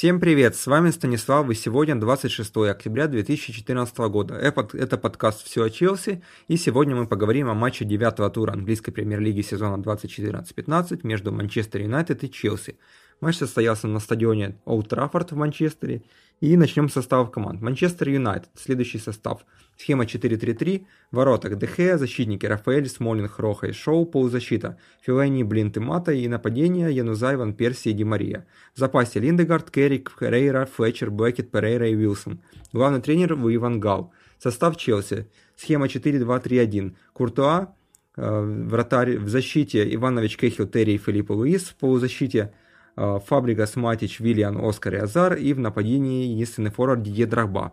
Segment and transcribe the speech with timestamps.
[0.00, 4.34] Всем привет, с вами Станислав, и сегодня 26 октября 2014 года.
[4.34, 9.42] Это подкаст «Все о Челси», и сегодня мы поговорим о матче девятого тура английской премьер-лиги
[9.42, 12.78] сезона 2014-15 между Манчестер Юнайтед и Челси.
[13.20, 16.02] Матч состоялся на стадионе Олд Траффорд в Манчестере,
[16.40, 17.60] и начнем с составов команд.
[17.60, 19.44] Манчестер Юнайтед, следующий состав.
[19.76, 26.12] Схема 4-3-3, воротах Дехея, защитники Рафаэль, Смолинг, Роха и Шоу, полузащита Филайни, Блинт и Мата
[26.12, 28.46] и нападение Янузай, Ван Перси и Ди Мария.
[28.74, 32.40] В запасе Линдегард, Керрик, Феррейра, Флетчер, Бекет, Перейра и Уилсон.
[32.72, 34.12] Главный тренер Иван Гал.
[34.38, 35.28] Состав Челси.
[35.56, 36.94] Схема 4-2-3-1.
[37.12, 37.74] Куртуа,
[38.16, 41.64] э, вратарь в защите Иванович Кехил, Терри и Филиппо Луис.
[41.64, 42.52] В полузащите
[43.00, 47.72] Фабригас, Матич, Виллиан, Оскар и Азар, и в нападении единственный форвард Дидье Драгба.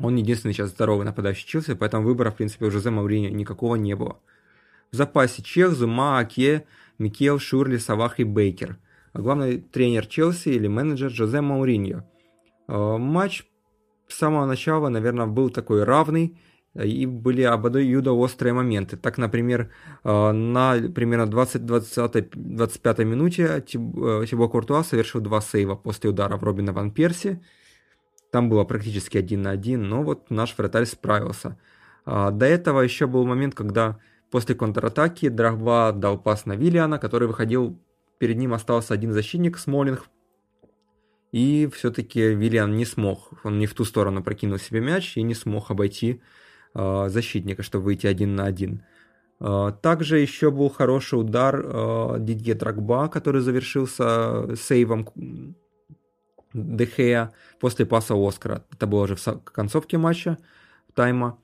[0.00, 3.94] Он единственный сейчас здоровый нападающий Челси, поэтому выбора, в принципе, у Жозе Мауриньо никакого не
[3.94, 4.20] было.
[4.92, 6.66] В запасе Чех, Зума, Аке,
[6.98, 8.78] Микел, Шурли, Савах и Бейкер.
[9.12, 12.04] А главный тренер Челси или менеджер Жозе Мауриньо.
[12.68, 13.44] Э, матч
[14.06, 16.38] с самого начала, наверное, был такой равный,
[16.84, 18.96] и были обоюдо острые моменты.
[18.96, 19.70] Так, например,
[20.04, 26.72] э, на примерно 20-25 минуте э, Тибо Куртуа совершил два сейва после удара в Робина
[26.72, 27.42] Ван Перси.
[28.30, 31.58] Там было практически один на один, но вот наш вратарь справился.
[32.04, 33.98] А, до этого еще был момент, когда
[34.30, 37.78] после контратаки Драгба дал пас на Виллиана, который выходил,
[38.18, 40.08] перед ним остался один защитник, Смолинг,
[41.32, 45.34] и все-таки Виллиан не смог, он не в ту сторону прокинул себе мяч и не
[45.34, 46.24] смог обойти Э,
[46.74, 48.82] защитника, чтобы выйти один на один.
[49.40, 55.08] Э, также еще был хороший удар э, Дидье Драгба, который завершился сейвом
[56.52, 58.64] Дехея после паса Оскара.
[58.72, 60.38] Это было уже в концовке матча,
[60.94, 61.38] тайма.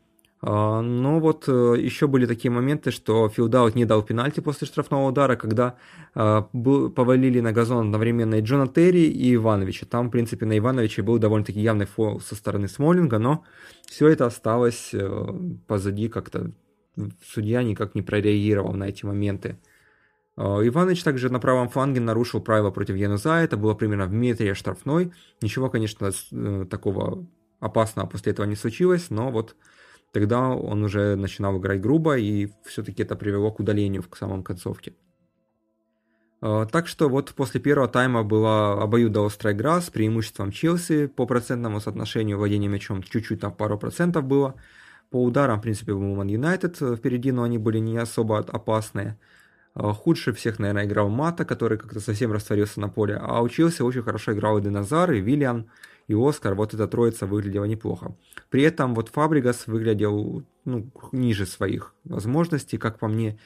[0.47, 5.77] Но вот еще были такие моменты, что Филдаут не дал пенальти после штрафного удара, когда
[6.13, 9.87] повалили на газон одновременно и Джона Терри, и Ивановича.
[9.87, 13.43] Там, в принципе, на Ивановича был довольно-таки явный фол со стороны Смолинга, но
[13.87, 15.27] все это осталось э,
[15.67, 16.51] позади как-то.
[17.25, 19.59] Судья никак не прореагировал на эти моменты.
[20.37, 23.37] Э, Иваныч также на правом фланге нарушил правила против Януза.
[23.37, 25.13] Это было примерно в метре штрафной.
[25.41, 27.27] Ничего, конечно, э, такого
[27.61, 29.57] опасного после этого не случилось, но вот
[30.15, 34.95] тогда он уже начинал играть грубо, и все-таки это привело к удалению в самом концовке.
[36.41, 41.81] Э, так что вот после первого тайма была обоюдоострая игра с преимуществом Челси по процентному
[41.81, 44.55] соотношению владения мячом чуть-чуть на пару процентов было.
[45.11, 49.19] По ударам, в принципе, был Ман Юнайтед впереди, но они были не особо опасные.
[49.75, 53.19] Э, худше всех, наверное, играл Мата, который как-то совсем растворился на поле.
[53.21, 55.67] А у Челси очень хорошо играл и Деназар, и Виллиан,
[56.09, 56.55] и Оскар.
[56.55, 58.15] Вот эта троица выглядела неплохо.
[58.51, 63.39] При этом вот Фабригас выглядел ну, ниже своих возможностей, как по мне,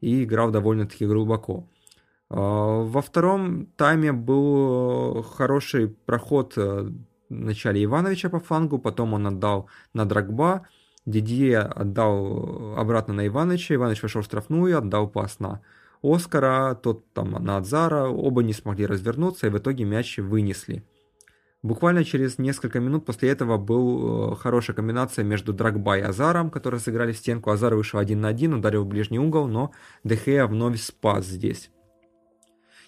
[0.00, 1.66] и играл довольно-таки глубоко.
[2.30, 6.90] А, во втором тайме был хороший проход э,
[7.28, 10.66] в начале Ивановича по флангу, потом он отдал на Драгба,
[11.06, 15.60] Дидье отдал обратно на Ивановича, Иванович вошел в штрафную, отдал пас на
[16.02, 20.82] Оскара, тот там на Адзара, оба не смогли развернуться и в итоге мяч вынесли.
[21.64, 26.78] Буквально через несколько минут после этого был э, хорошая комбинация между Драгба и Азаром, которые
[26.78, 27.50] сыграли в стенку.
[27.50, 29.70] Азар вышел один на один, ударил в ближний угол, но
[30.04, 31.70] Дехея вновь спас здесь.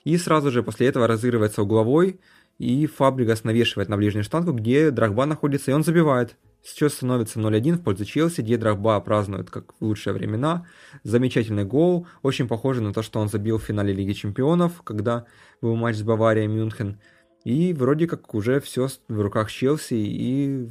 [0.05, 2.21] И сразу же после этого разыгрывается угловой,
[2.59, 6.37] и Фабригас навешивает на ближнюю штангу, где Драгба находится, и он забивает.
[6.63, 10.67] Сейчас становится 0-1 в пользу Челси, где Драгба празднует как в лучшие времена.
[11.03, 15.25] Замечательный гол, очень похоже на то, что он забил в финале Лиги Чемпионов, когда
[15.63, 17.01] был матч с Баварией Мюнхен.
[17.47, 20.69] И вроде как уже все в руках Челси, и,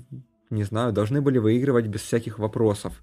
[0.50, 3.02] не знаю, должны были выигрывать без всяких вопросов.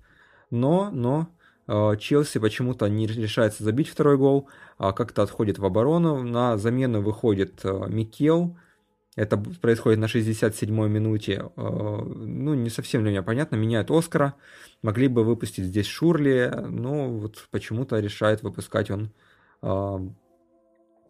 [0.51, 1.29] Но, но,
[1.69, 4.49] Э, Челси почему-то не решается забить второй гол,
[4.79, 6.23] а как-то отходит в оборону.
[6.23, 8.57] На замену выходит э, Микел.
[9.15, 11.51] Это происходит на 67-й минуте.
[11.57, 13.57] Э, ну, не совсем для меня понятно.
[13.57, 14.35] Меняют Оскара.
[14.83, 19.11] Могли бы выпустить здесь Шурли, но вот почему-то решает выпускать он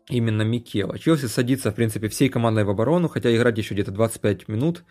[0.08, 0.98] именно Микела.
[0.98, 4.84] Челси садится, в принципе, всей командой в оборону, хотя играть еще где-то 25 минут.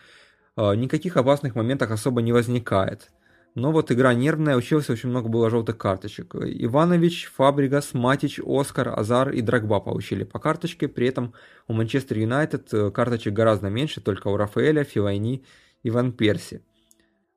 [0.57, 3.09] Никаких опасных моментов особо не возникает.
[3.53, 6.35] Но вот игра нервная, училось очень много было желтых карточек.
[6.35, 10.87] Иванович, Фабригас, Матич, Оскар, Азар и Драгба получили по карточке.
[10.87, 11.33] При этом
[11.67, 15.43] у Манчестер Юнайтед э, карточек гораздо меньше, только у Рафаэля, Филайни
[15.83, 16.63] и Ван Перси.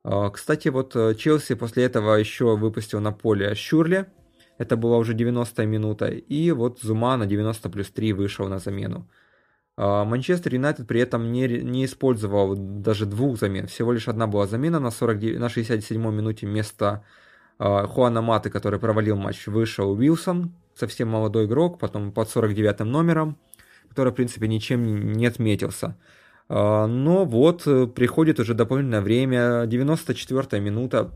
[0.04, 4.06] А, кстати, вот э, Челси после этого еще выпустил на поле Щурли.
[4.58, 6.06] Это была уже 90-я минута.
[6.06, 9.08] И вот Зума на 90 плюс 3 вышел на замену.
[9.76, 13.66] А, Манчестер Юнайтед при этом не, не использовал даже двух замен.
[13.66, 17.04] Всего лишь одна была замена на, 49, на 67-й минуте вместо
[17.58, 23.36] э, Хуана Маты, который провалил матч, вышел Уилсон, совсем молодой игрок, потом под 49-м номером.
[23.88, 25.96] который, в принципе, ничем не отметился.
[26.48, 27.64] Но вот
[27.94, 31.10] приходит уже дополнительное время, 94-я минута,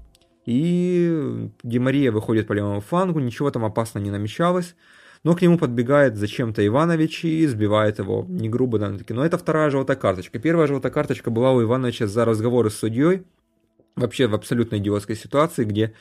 [0.48, 4.74] и Гемория выходит по левому флангу, ничего там опасно не намечалось.
[5.22, 8.24] Но к нему подбегает зачем-то Иванович и сбивает его.
[8.26, 9.12] Не грубо, довольно-таки.
[9.12, 10.38] Но это вторая желтая карточка.
[10.38, 13.24] Первая желтая карточка была у Ивановича за разговоры с судьей.
[13.94, 15.92] Вообще в абсолютно идиотской ситуации, где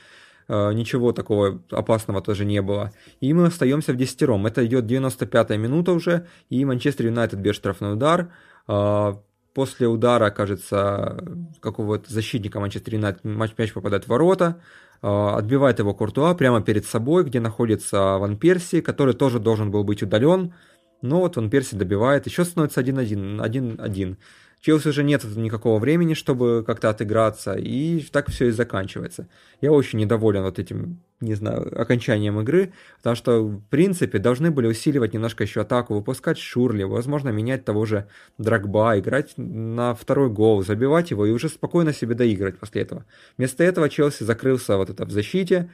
[0.47, 2.93] э, ничего такого опасного тоже не было.
[3.19, 4.45] И мы остаемся в десятером.
[4.45, 8.29] Это идет 95-я минута уже, и Манчестер Юнайтед бьет штрафной удар.
[8.69, 9.15] Э,
[9.57, 11.17] после удара, кажется,
[11.61, 14.61] какого-то защитника Манчестер Юнайтед мяч попадает в ворота,
[15.01, 19.83] а, отбивает его Куртуа прямо перед собой, где находится Ван Перси, который тоже должен был
[19.83, 20.53] быть удален,
[21.01, 24.17] но вот Ван Перси добивает, еще становится 1-1, 1-1.
[24.61, 29.29] Челси уже нет никакого времени, чтобы как-то отыграться, и так все и заканчивается.
[29.61, 34.67] Я очень недоволен вот этим, не знаю, окончанием игры, потому что, в принципе, должны были
[34.67, 38.07] усиливать немножко еще атаку, выпускать Шурли, возможно, менять того же
[38.39, 43.05] Драгба, играть на второй гол, забивать его и уже спокойно себе доиграть после этого.
[43.37, 45.69] Вместо этого Челси закрылся вот это в защите,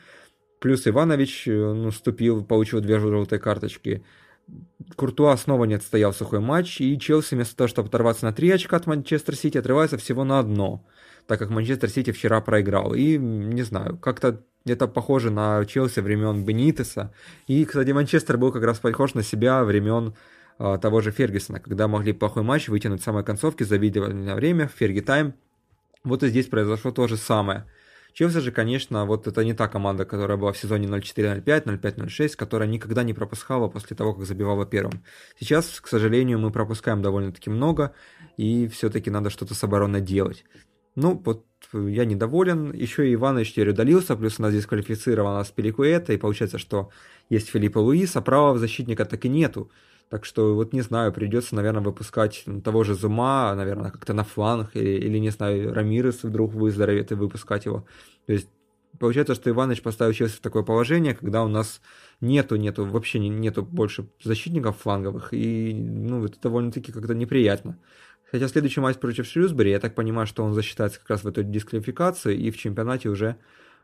[0.59, 4.03] плюс Иванович э, наступил, получил две желтые карточки,
[4.95, 8.78] Куртуа снова не отстоял сухой матч, и Челси вместо того, чтобы оторваться на 3 очка
[8.78, 10.86] от Манчестер Сити, отрывается всего на одно,
[11.28, 12.94] так как Манчестер Сити вчера проиграл.
[12.94, 17.13] И, не знаю, как-то это похоже на Челси времен Бенитеса.
[17.48, 20.16] И, кстати, Манчестер был как раз похож на себя времен
[20.60, 24.68] э, того же Фергюсона, когда могли плохой матч вытянуть в самой концовке, завидовали на время,
[24.68, 25.34] Ферги Тайм.
[26.04, 27.66] Вот и здесь произошло то же самое–
[28.13, 32.69] Челси же, конечно, вот это не та команда, которая была в сезоне 0-4-0-5, 0-5-0-6, которая
[32.69, 35.04] никогда не пропускала после того, как забивала первым.
[35.39, 37.94] Сейчас, к сожалению, мы пропускаем довольно-таки много,
[38.38, 40.45] и все-таки надо что-то с обороной делать.
[40.95, 42.71] Ну, вот я недоволен.
[42.71, 46.92] Еще и Иванович теперь удалился, плюс у нас дисквалифицирована Спиликуэта, и получается, что
[47.30, 49.71] есть Филиппа Луис, а правого защитника так и нету.
[50.10, 54.76] Так что вот не знаю, придется, наверное, выпускать того же Зума, наверное, как-то на фланг,
[54.76, 57.86] или, или не знаю, Рамирес вдруг выздоровеет и выпускать его.
[58.28, 58.48] То есть
[59.00, 61.82] получается, что Иваныч поставил Челси в такое положение, когда у нас
[62.22, 67.80] нету, нету, вообще нету больше защитников фланговых, и, ну, это довольно-таки как-то неприятно.
[68.32, 71.44] Хотя следующий матч против Шрюсбери, я так понимаю, что он засчитается как раз в этой
[71.44, 73.38] дисквалификации, и в чемпионате уже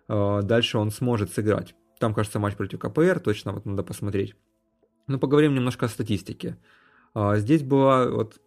[0.08, 1.76] э, дальше он сможет сыграть.
[2.00, 4.36] Там, кажется, матч против КПР, точно вот надо посмотреть.
[5.10, 6.56] Ну, поговорим немножко о статистике.
[7.16, 8.40] А, здесь была вот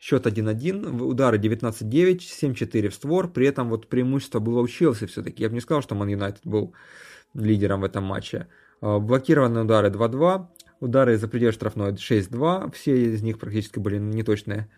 [0.00, 5.44] счет 1-1, удары 19-9, 7-4 в створ, при этом вот преимущество было у Челси все-таки.
[5.44, 6.74] Я бы не сказал, что Ман Юнайтед был
[7.34, 8.48] лидером в этом матче.
[8.80, 10.46] А, блокированные удары 2-2,
[10.80, 14.68] удары за пределы штрафной 6-2, все из них практически были неточные.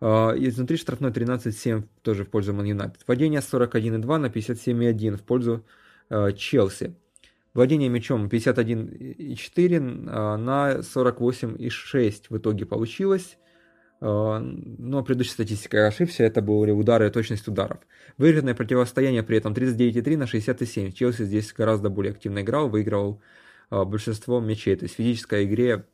[0.00, 3.04] А, изнутри штрафной 13-7 тоже в пользу Ман Юнайтед.
[3.06, 5.64] Владение 41-2 на 57-1 в пользу
[6.10, 6.96] Челси.
[7.58, 13.36] Владение мячом 51,4 а, на 48,6 в итоге получилось.
[14.00, 17.80] А, но предыдущая статистика ошибся, это были удары и точность ударов.
[18.16, 20.92] Выигранное противостояние при этом 39,3 на 67.
[20.92, 23.20] Челси здесь гораздо более активно играл, выигрывал
[23.70, 24.76] а, большинство мячей.
[24.76, 25.84] То есть в физической игре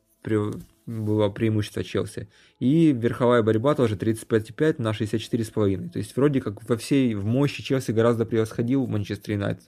[0.85, 2.29] было преимущество Челси.
[2.59, 5.89] И верховая борьба тоже 35,5 на 64,5.
[5.89, 9.65] То есть вроде как во всей в мощи Челси гораздо превосходил Манчестер Юнайтед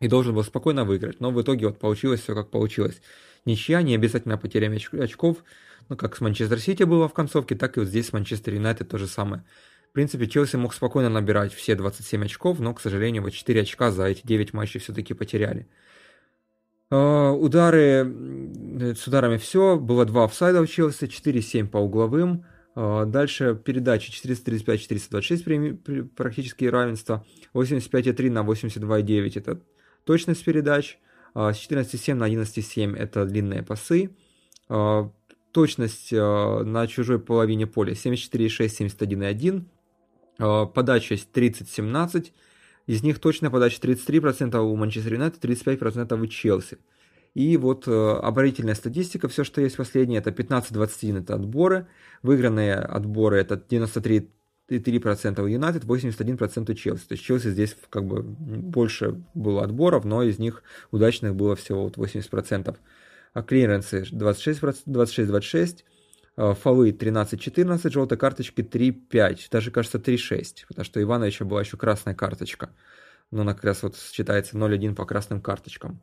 [0.00, 1.20] и должен был спокойно выиграть.
[1.20, 3.00] Но в итоге вот получилось все как получилось.
[3.44, 5.44] Ничья, не обязательно потеря очков,
[5.88, 8.88] ну как с Манчестер Сити было в концовке, так и вот здесь с Манчестер Юнайтед
[8.88, 9.44] то же самое.
[9.90, 13.92] В принципе, Челси мог спокойно набирать все 27 очков, но, к сожалению, вот 4 очка
[13.92, 15.68] за эти 9 матчей все-таки потеряли.
[16.90, 23.58] Uh, удары, с ударами все, было 2 офсайда у Челси, 4-7 по угловым, uh, дальше
[23.64, 27.24] передачи 435-426 практически равенство,
[27.54, 29.60] 85,3 на 82,9 это
[30.04, 30.98] Точность передач
[31.34, 34.10] а, с 14,7 на 11,7 это длинные пасы.
[34.68, 35.10] А,
[35.52, 39.64] точность а, на чужой половине поля 74,6,
[40.38, 40.66] 71,1.
[40.66, 42.32] Подача 30-17.
[42.86, 46.78] Из них точная подача 33% у Манчестер Юнайтед, 35% у Челси.
[47.34, 51.86] И вот оборительная статистика, все, что есть последнее, это 15-21 это отборы.
[52.22, 54.28] Выигранные отборы это 93
[54.68, 57.06] 3% у Юнайтед, 81% у Челси.
[57.06, 61.84] То есть Челси здесь как бы больше было отборов, но из них удачных было всего
[61.84, 62.76] вот 80%.
[63.34, 65.84] А клиренсы 26-26,
[66.36, 72.14] а, фолы 13-14, желтые карточки 3-5, даже кажется 3-6, потому что Ивановича была еще красная
[72.14, 72.70] карточка.
[73.30, 76.00] Но она как раз вот считается 0-1 по красным карточкам.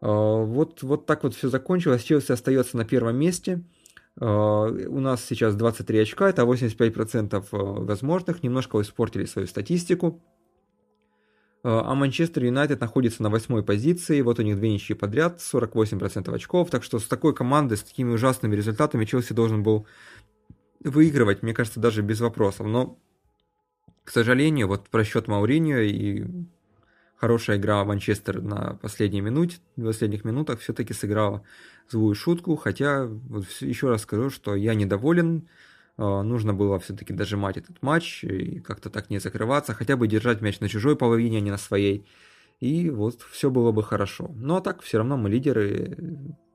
[0.00, 2.04] А, вот, вот так вот все закончилось.
[2.04, 3.62] Челси остается на первом месте–
[4.20, 8.42] у нас сейчас 23 очка, это 85% э, возможных.
[8.42, 10.22] Немножко испортили свою статистику.
[11.64, 16.70] а Манчестер Юнайтед находится на восьмой позиции, вот у них две ничьи подряд, 48% очков,
[16.70, 19.86] так что с такой командой, с такими ужасными результатами Челси должен был
[20.80, 22.66] выигрывать, мне кажется, даже без вопросов.
[22.66, 22.98] Но,
[24.04, 26.24] к сожалению, вот просчет Мауриньо и
[27.16, 31.42] хорошая игра Манчестер на последней минуте, в последних минутах все-таки сыграла
[31.88, 35.48] злую шутку, хотя вот еще раз скажу, что я недоволен,
[35.96, 40.40] а, нужно было все-таки дожимать этот матч и как-то так не закрываться, хотя бы держать
[40.40, 42.06] мяч на чужой половине, а не на своей.
[42.60, 44.30] И вот все было бы хорошо.
[44.34, 45.96] Но так все равно мы лидеры,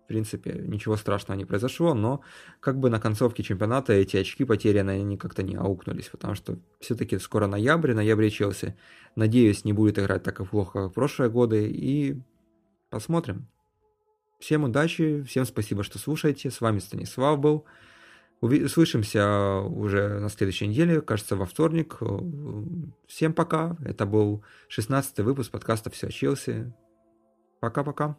[0.10, 2.22] принципе, ничего страшного не произошло, но
[2.60, 7.20] как бы на концовке чемпионата эти очки потерянные, они как-то не аукнулись, потому что все-таки
[7.20, 8.76] скоро ноябрь, ноябрь Челси.
[9.16, 12.20] Надеюсь, не будет играть так плохо, как в прошлые годы, и
[12.90, 13.48] посмотрим.
[14.40, 16.50] Всем удачи, всем спасибо, что слушаете.
[16.50, 17.66] С вами Станислав был.
[18.42, 22.00] Услышимся уже на следующей неделе, кажется, во вторник.
[23.06, 23.78] Всем пока.
[23.84, 26.74] Это был 16 выпуск подкаста «Все о Челси».
[27.60, 28.18] Пока-пока.